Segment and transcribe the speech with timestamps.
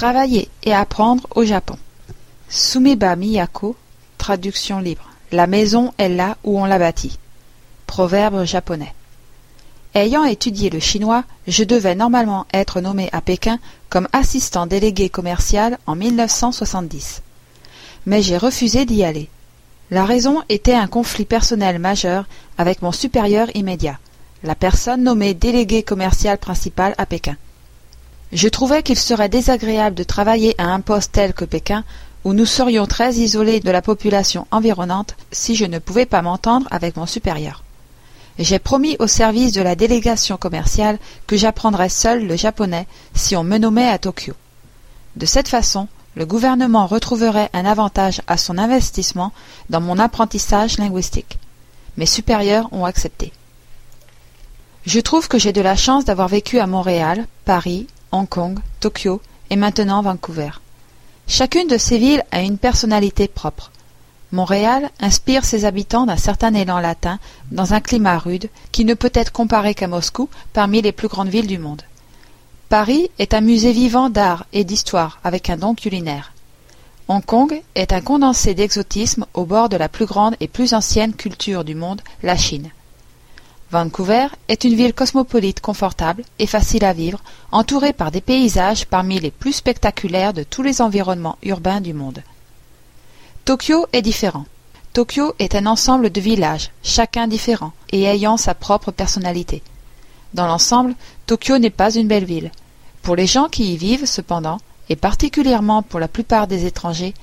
[0.00, 1.76] Travailler et apprendre au Japon.
[2.48, 3.76] Sumeba Miyako,
[4.16, 5.10] traduction libre.
[5.30, 7.18] La maison est là où on l'a bâtie.
[7.86, 8.94] Proverbe japonais.
[9.94, 13.58] Ayant étudié le chinois, je devais normalement être nommé à Pékin
[13.90, 17.20] comme assistant délégué commercial en 1970.
[18.06, 19.28] Mais j'ai refusé d'y aller.
[19.90, 22.24] La raison était un conflit personnel majeur
[22.56, 23.98] avec mon supérieur immédiat,
[24.44, 27.36] la personne nommée délégué commercial principal à Pékin.
[28.32, 31.84] Je trouvais qu'il serait désagréable de travailler à un poste tel que Pékin,
[32.24, 36.68] où nous serions très isolés de la population environnante si je ne pouvais pas m'entendre
[36.70, 37.64] avec mon supérieur.
[38.38, 43.44] J'ai promis au service de la délégation commerciale que j'apprendrais seul le japonais si on
[43.44, 44.34] me nommait à Tokyo.
[45.16, 49.32] De cette façon, le gouvernement retrouverait un avantage à son investissement
[49.68, 51.38] dans mon apprentissage linguistique.
[51.96, 53.32] Mes supérieurs ont accepté.
[54.86, 59.20] Je trouve que j'ai de la chance d'avoir vécu à Montréal, Paris, Hong Kong, Tokyo
[59.50, 60.50] et maintenant Vancouver.
[61.28, 63.70] Chacune de ces villes a une personnalité propre.
[64.32, 67.18] Montréal inspire ses habitants d'un certain élan latin
[67.50, 71.28] dans un climat rude qui ne peut être comparé qu'à Moscou parmi les plus grandes
[71.28, 71.82] villes du monde.
[72.68, 76.32] Paris est un musée vivant d'art et d'histoire avec un don culinaire.
[77.08, 81.14] Hong Kong est un condensé d'exotisme au bord de la plus grande et plus ancienne
[81.14, 82.70] culture du monde, la Chine.
[83.70, 89.20] Vancouver est une ville cosmopolite confortable et facile à vivre, entourée par des paysages parmi
[89.20, 92.22] les plus spectaculaires de tous les environnements urbains du monde.
[93.44, 94.44] Tokyo est différent.
[94.92, 99.62] Tokyo est un ensemble de villages, chacun différent, et ayant sa propre personnalité.
[100.34, 100.96] Dans l'ensemble,
[101.26, 102.50] Tokyo n'est pas une belle ville.
[103.02, 107.14] Pour les gens qui y vivent, cependant, et particulièrement pour la plupart des étrangers,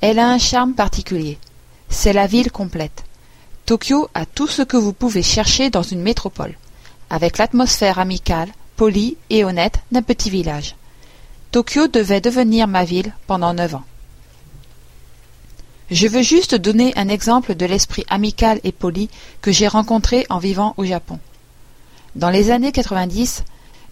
[0.00, 1.36] elle a un charme particulier.
[1.88, 3.05] C'est la ville complète.
[3.66, 6.54] Tokyo a tout ce que vous pouvez chercher dans une métropole,
[7.10, 10.76] avec l'atmosphère amicale, polie et honnête d'un petit village.
[11.50, 13.82] Tokyo devait devenir ma ville pendant neuf ans.
[15.90, 19.10] Je veux juste donner un exemple de l'esprit amical et poli
[19.42, 21.18] que j'ai rencontré en vivant au Japon.
[22.14, 23.42] Dans les années 90,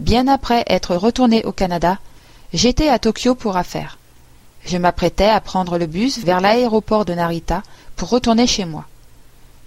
[0.00, 1.98] bien après être retourné au Canada,
[2.52, 3.96] j'étais à Tokyo pour affaires.
[4.66, 7.62] Je m'apprêtais à prendre le bus vers l'aéroport de Narita
[7.96, 8.84] pour retourner chez moi.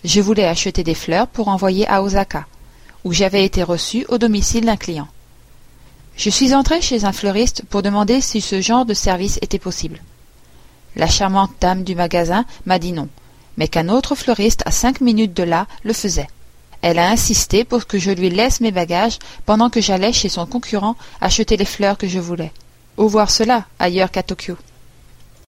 [0.06, 2.46] Je voulais acheter des fleurs pour envoyer à Osaka,
[3.06, 5.08] où j'avais été reçu au domicile d'un client.
[6.16, 10.00] Je suis entré chez un fleuriste pour demander si ce genre de service était possible.
[10.96, 13.10] La charmante dame du magasin m'a dit non,
[13.58, 16.30] mais qu'un autre fleuriste à cinq minutes de là le faisait.
[16.84, 19.18] Elle a insisté pour que je lui laisse mes bagages
[19.48, 22.52] pendant que j'allais chez son concurrent acheter les fleurs que je voulais.
[22.98, 24.56] Où voir cela ailleurs qu'à Tokyo